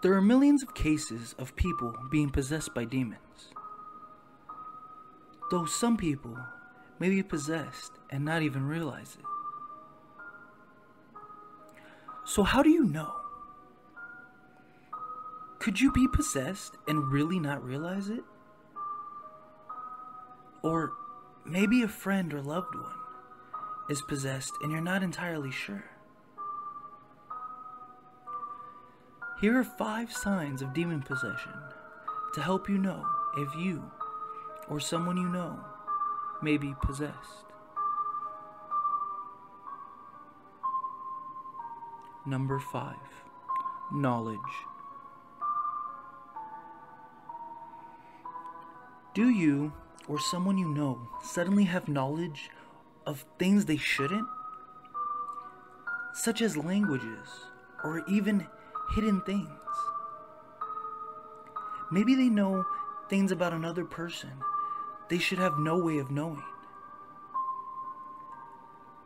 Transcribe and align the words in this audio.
There 0.00 0.14
are 0.14 0.22
millions 0.22 0.62
of 0.62 0.74
cases 0.74 1.34
of 1.38 1.56
people 1.56 1.92
being 2.08 2.30
possessed 2.30 2.72
by 2.72 2.84
demons. 2.84 3.50
Though 5.50 5.64
some 5.64 5.96
people 5.96 6.38
may 7.00 7.08
be 7.08 7.22
possessed 7.22 7.92
and 8.08 8.24
not 8.24 8.42
even 8.42 8.64
realize 8.64 9.16
it. 9.18 9.24
So, 12.24 12.44
how 12.44 12.62
do 12.62 12.70
you 12.70 12.84
know? 12.84 13.12
Could 15.58 15.80
you 15.80 15.90
be 15.90 16.06
possessed 16.06 16.76
and 16.86 17.10
really 17.10 17.40
not 17.40 17.64
realize 17.64 18.08
it? 18.08 18.22
Or 20.62 20.92
maybe 21.44 21.82
a 21.82 21.88
friend 21.88 22.32
or 22.32 22.40
loved 22.40 22.74
one 22.74 22.94
is 23.90 24.00
possessed 24.02 24.52
and 24.62 24.70
you're 24.70 24.80
not 24.80 25.02
entirely 25.02 25.50
sure. 25.50 25.97
Here 29.40 29.56
are 29.56 29.62
five 29.62 30.12
signs 30.12 30.62
of 30.62 30.74
demon 30.74 31.00
possession 31.00 31.52
to 32.34 32.40
help 32.40 32.68
you 32.68 32.76
know 32.76 33.06
if 33.36 33.54
you 33.54 33.88
or 34.68 34.80
someone 34.80 35.16
you 35.16 35.28
know 35.28 35.60
may 36.42 36.56
be 36.58 36.74
possessed. 36.82 37.44
Number 42.26 42.58
five, 42.58 42.96
knowledge. 43.92 44.38
Do 49.14 49.28
you 49.28 49.72
or 50.08 50.18
someone 50.18 50.58
you 50.58 50.68
know 50.68 51.08
suddenly 51.22 51.64
have 51.64 51.86
knowledge 51.86 52.50
of 53.06 53.24
things 53.38 53.66
they 53.66 53.76
shouldn't? 53.76 54.26
Such 56.12 56.42
as 56.42 56.56
languages 56.56 57.28
or 57.84 58.02
even 58.08 58.48
hidden 58.94 59.20
things. 59.22 59.48
Maybe 61.90 62.14
they 62.14 62.28
know 62.28 62.64
things 63.08 63.32
about 63.32 63.52
another 63.52 63.84
person 63.84 64.32
they 65.08 65.18
should 65.18 65.38
have 65.38 65.58
no 65.58 65.78
way 65.78 65.98
of 65.98 66.10
knowing. 66.10 66.42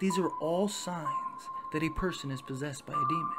These 0.00 0.18
are 0.18 0.28
all 0.40 0.66
signs 0.68 1.48
that 1.72 1.82
a 1.82 1.90
person 1.90 2.30
is 2.30 2.42
possessed 2.42 2.84
by 2.84 2.94
a 2.94 3.08
demon. 3.08 3.32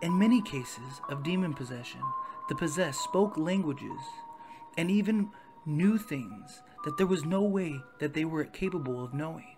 In 0.00 0.18
many 0.18 0.40
cases 0.42 1.00
of 1.08 1.22
demon 1.22 1.54
possession, 1.54 2.00
the 2.48 2.54
possessed 2.54 3.00
spoke 3.00 3.36
languages 3.36 4.00
and 4.76 4.90
even 4.90 5.30
knew 5.66 5.98
things 5.98 6.62
that 6.84 6.96
there 6.96 7.06
was 7.06 7.24
no 7.24 7.42
way 7.42 7.80
that 8.00 8.14
they 8.14 8.24
were 8.24 8.44
capable 8.44 9.04
of 9.04 9.14
knowing. 9.14 9.56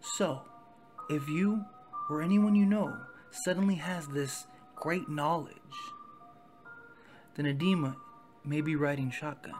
So, 0.00 0.42
if 1.08 1.28
you 1.28 1.64
or 2.10 2.22
anyone 2.22 2.54
you 2.54 2.66
know 2.66 2.96
suddenly 3.30 3.76
has 3.76 4.06
this 4.08 4.46
great 4.74 5.08
knowledge, 5.08 5.54
then 7.36 7.46
a 7.46 7.54
demon 7.54 7.96
may 8.44 8.60
be 8.60 8.76
riding 8.76 9.10
shotgun. 9.10 9.54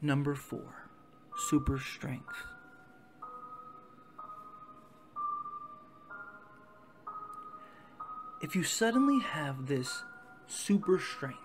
Number 0.00 0.34
four, 0.34 0.88
super 1.36 1.78
strength. 1.78 2.34
If 8.40 8.56
you 8.56 8.64
suddenly 8.64 9.20
have 9.20 9.68
this 9.68 10.02
super 10.48 10.98
strength, 10.98 11.38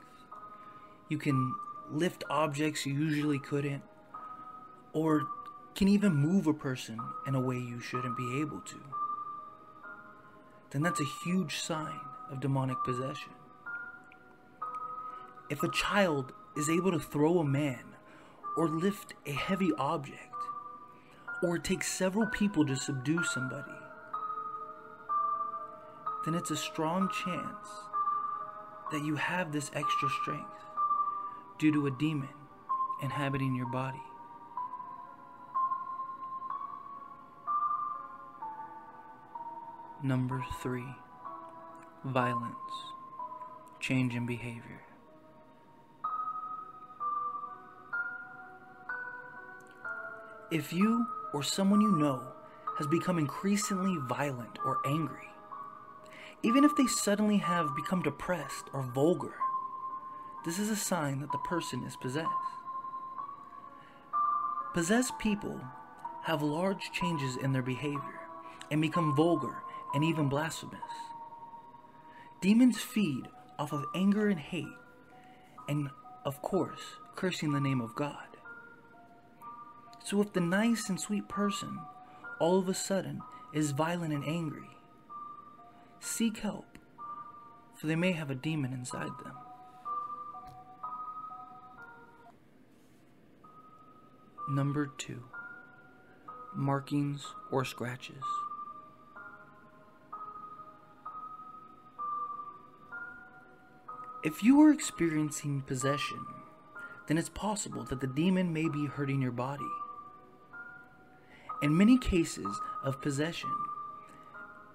you 1.10 1.20
can 1.20 1.54
lift 1.92 2.24
objects 2.30 2.88
you 2.88 2.94
usually 2.96 3.38
couldn't, 3.38 3.84
or 4.98 5.28
can 5.76 5.88
even 5.88 6.12
move 6.12 6.48
a 6.48 6.54
person 6.54 6.98
in 7.28 7.36
a 7.36 7.40
way 7.40 7.56
you 7.56 7.80
shouldn't 7.80 8.18
be 8.18 8.42
able 8.42 8.60
to, 8.62 8.82
then 10.72 10.82
that's 10.82 11.00
a 11.00 11.06
huge 11.24 11.58
sign 11.58 12.00
of 12.32 12.40
demonic 12.40 12.78
possession. 12.84 13.34
If 15.52 15.62
a 15.62 15.70
child 15.70 16.34
is 16.58 16.68
able 16.68 16.92
to 16.92 17.00
throw 17.00 17.38
a 17.38 17.46
man 17.46 17.96
or 18.58 18.68
lift 18.68 19.14
a 19.28 19.32
heavy 19.34 19.72
object, 19.78 20.34
or 21.44 21.58
it 21.58 21.64
takes 21.64 21.88
several 21.88 22.26
people 22.26 22.66
to 22.66 22.76
subdue 22.76 23.24
somebody, 23.24 23.72
then 26.26 26.34
it's 26.34 26.50
a 26.50 26.58
strong 26.58 27.08
chance 27.24 27.68
that 28.92 29.06
you 29.06 29.16
have 29.16 29.52
this 29.52 29.70
extra 29.76 30.10
strength 30.24 30.64
due 31.60 31.72
to 31.72 31.86
a 31.86 31.92
demon 31.92 32.30
inhabiting 33.04 33.54
your 33.54 33.70
body. 33.72 34.02
Number 40.04 40.46
three, 40.62 40.86
violence, 42.06 42.56
change 43.80 44.14
in 44.14 44.28
behavior. 44.28 44.84
If 50.52 50.72
you 50.72 51.08
or 51.34 51.42
someone 51.42 51.82
you 51.82 51.98
know 51.98 52.22
has 52.78 52.86
become 52.86 53.18
increasingly 53.18 53.98
violent 54.08 54.60
or 54.64 54.78
angry, 54.86 55.30
even 56.44 56.64
if 56.64 56.76
they 56.76 56.86
suddenly 56.86 57.38
have 57.38 57.76
become 57.76 58.04
depressed 58.04 58.70
or 58.74 58.84
vulgar, 58.84 59.34
this 60.46 60.60
is 60.60 60.70
a 60.70 60.76
sign 60.76 61.22
that 61.22 61.32
the 61.32 61.40
person 61.40 61.84
is 61.84 61.96
possessed. 61.96 62.30
Possessed 64.76 65.18
people 65.18 65.60
have 66.22 66.44
large 66.44 66.92
changes 66.92 67.36
in 67.36 67.52
their 67.52 67.64
behavior 67.64 68.30
and 68.70 68.80
become 68.80 69.16
vulgar 69.16 69.64
and 69.94 70.04
even 70.04 70.30
blasphemous. 70.30 70.80
Demons 72.42 72.78
feed 72.78 73.28
off 73.58 73.74
of 73.74 73.86
anger 73.96 74.28
and 74.28 74.40
hate, 74.40 74.68
and 75.68 75.90
of 76.26 76.42
course, 76.42 76.82
cursing 77.16 77.52
the 77.52 77.60
name 77.60 77.82
of 77.82 77.96
God. 77.96 78.28
So 80.04 80.22
if 80.22 80.34
the 80.34 80.40
nice 80.40 80.90
and 80.90 81.00
sweet 81.00 81.28
person 81.28 81.80
all 82.40 82.60
of 82.60 82.70
a 82.70 82.74
sudden 82.74 83.22
is 83.54 83.72
violent 83.72 84.14
and 84.14 84.24
angry, 84.26 84.78
seek 86.00 86.38
help, 86.38 86.78
for 87.76 87.88
they 87.88 87.96
may 87.96 88.12
have 88.12 88.30
a 88.30 88.36
demon 88.36 88.72
inside 88.72 89.10
them. 89.24 89.34
Number 94.50 94.88
two, 94.98 95.24
markings 96.56 97.26
or 97.52 97.66
scratches. 97.66 98.24
If 104.24 104.44
you 104.44 104.60
are 104.62 104.72
experiencing 104.72 105.62
possession, 105.62 106.26
then 107.08 107.18
it's 107.20 107.30
possible 107.30 107.84
that 107.86 108.02
the 108.02 108.08
demon 108.08 108.52
may 108.52 108.68
be 108.68 108.88
hurting 108.88 109.22
your 109.22 109.32
body. 109.32 109.70
In 111.62 111.78
many 111.78 112.00
cases 112.00 112.60
of 112.84 113.02
possession, 113.02 113.52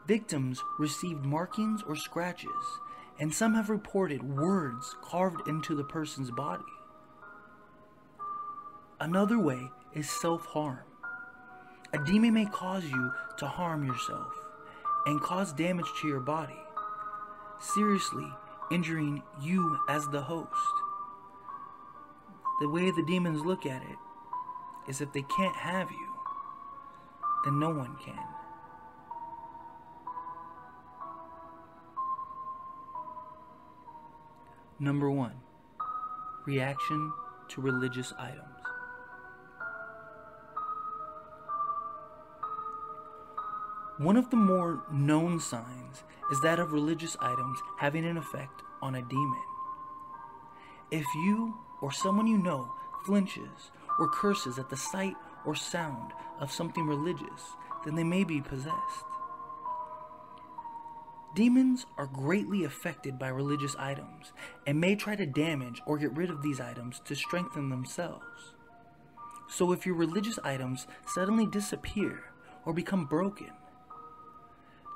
victims 0.06 0.62
received 0.78 1.24
markings 1.24 1.82
or 1.82 1.96
scratches, 1.96 2.50
and 3.18 3.34
some 3.34 3.54
have 3.54 3.68
reported 3.68 4.22
words 4.22 4.94
carved 5.02 5.46
into 5.48 5.74
the 5.74 5.84
person's 5.84 6.30
body. 6.30 6.62
Another 9.00 9.38
way 9.40 9.70
is 9.92 10.08
self 10.08 10.46
harm. 10.46 10.84
A 11.92 11.98
demon 12.04 12.34
may 12.34 12.46
cause 12.46 12.84
you 12.84 13.12
to 13.38 13.46
harm 13.46 13.84
yourself 13.84 14.32
and 15.06 15.20
cause 15.20 15.52
damage 15.52 15.90
to 16.00 16.08
your 16.08 16.20
body. 16.20 16.62
Seriously, 17.60 18.32
injuring 18.70 19.22
you 19.40 19.78
as 19.88 20.06
the 20.08 20.22
host. 20.22 20.50
The 22.60 22.68
way 22.68 22.90
the 22.90 23.04
demons 23.06 23.44
look 23.44 23.66
at 23.66 23.82
it 23.82 23.98
is 24.88 25.00
if 25.00 25.12
they 25.12 25.22
can't 25.36 25.56
have 25.56 25.90
you, 25.90 26.12
then 27.44 27.58
no 27.58 27.70
one 27.70 27.96
can. 28.04 28.18
Number 34.78 35.10
one, 35.10 35.34
reaction 36.46 37.12
to 37.50 37.60
religious 37.60 38.12
items. 38.18 38.61
One 44.02 44.16
of 44.16 44.30
the 44.30 44.36
more 44.36 44.82
known 44.90 45.38
signs 45.38 46.02
is 46.32 46.40
that 46.40 46.58
of 46.58 46.72
religious 46.72 47.16
items 47.20 47.60
having 47.78 48.04
an 48.04 48.16
effect 48.16 48.62
on 48.82 48.96
a 48.96 49.02
demon. 49.02 49.42
If 50.90 51.06
you 51.14 51.54
or 51.80 51.92
someone 51.92 52.26
you 52.26 52.36
know 52.36 52.72
flinches 53.06 53.70
or 54.00 54.08
curses 54.08 54.58
at 54.58 54.70
the 54.70 54.76
sight 54.76 55.14
or 55.46 55.54
sound 55.54 56.10
of 56.40 56.50
something 56.50 56.84
religious, 56.84 57.54
then 57.84 57.94
they 57.94 58.02
may 58.02 58.24
be 58.24 58.40
possessed. 58.40 59.04
Demons 61.36 61.86
are 61.96 62.08
greatly 62.08 62.64
affected 62.64 63.20
by 63.20 63.28
religious 63.28 63.76
items 63.76 64.32
and 64.66 64.80
may 64.80 64.96
try 64.96 65.14
to 65.14 65.26
damage 65.26 65.80
or 65.86 65.96
get 65.96 66.16
rid 66.16 66.28
of 66.28 66.42
these 66.42 66.58
items 66.58 67.00
to 67.04 67.14
strengthen 67.14 67.68
themselves. 67.68 68.56
So 69.48 69.70
if 69.70 69.86
your 69.86 69.94
religious 69.94 70.40
items 70.42 70.88
suddenly 71.06 71.46
disappear 71.46 72.24
or 72.66 72.72
become 72.72 73.04
broken, 73.04 73.50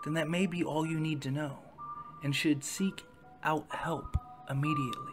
then 0.06 0.14
that 0.14 0.30
may 0.30 0.46
be 0.46 0.62
all 0.62 0.86
you 0.86 1.00
need 1.00 1.20
to 1.22 1.30
know 1.30 1.58
and 2.22 2.34
should 2.34 2.62
seek 2.62 3.04
out 3.42 3.66
help 3.70 4.16
immediately. 4.48 5.12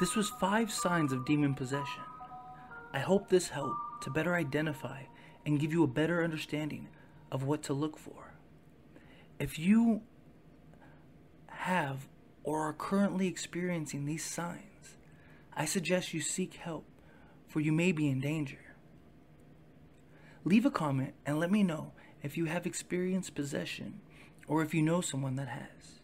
This 0.00 0.14
was 0.14 0.28
five 0.28 0.70
signs 0.72 1.12
of 1.12 1.24
demon 1.24 1.54
possession. 1.54 2.02
I 2.92 2.98
hope 2.98 3.28
this 3.28 3.48
helped 3.48 4.02
to 4.02 4.10
better 4.10 4.34
identify 4.34 5.02
and 5.46 5.58
give 5.58 5.72
you 5.72 5.82
a 5.82 5.88
better 5.88 6.22
understanding 6.22 6.88
of 7.30 7.44
what 7.44 7.62
to 7.64 7.72
look 7.72 7.96
for. 7.96 8.34
If 9.38 9.58
you 9.58 10.02
have 11.48 12.08
or 12.44 12.68
are 12.68 12.72
currently 12.72 13.28
experiencing 13.28 14.04
these 14.04 14.24
signs, 14.24 14.96
I 15.56 15.64
suggest 15.64 16.14
you 16.14 16.20
seek 16.20 16.54
help, 16.54 16.84
for 17.48 17.60
you 17.60 17.72
may 17.72 17.92
be 17.92 18.08
in 18.08 18.20
danger. 18.20 18.58
Leave 20.44 20.66
a 20.66 20.70
comment 20.70 21.14
and 21.26 21.40
let 21.40 21.50
me 21.50 21.62
know 21.62 21.92
if 22.22 22.36
you 22.36 22.44
have 22.46 22.66
experienced 22.66 23.34
possession 23.34 24.00
or 24.46 24.62
if 24.62 24.72
you 24.74 24.82
know 24.82 25.00
someone 25.00 25.36
that 25.36 25.48
has. 25.48 26.00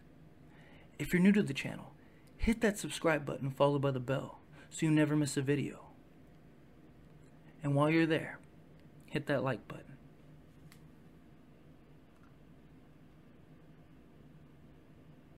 If 0.99 1.13
you're 1.13 1.23
new 1.23 1.33
to 1.33 1.43
the 1.43 1.55
channel, 1.55 1.93
hit 2.37 2.61
that 2.61 2.79
subscribe 2.79 3.25
button 3.25 3.51
followed 3.51 3.83
by 3.83 3.91
the 3.91 4.01
bell 4.01 4.41
so 4.71 4.87
you 4.87 4.93
never 4.93 5.17
miss 5.17 5.37
a 5.37 5.43
video. 5.43 5.87
And 7.63 7.75
while 7.75 7.91
you're 7.91 8.07
there, 8.07 8.39
hit 9.07 9.27
that 9.27 9.45
like 9.45 9.67
button. 9.69 9.94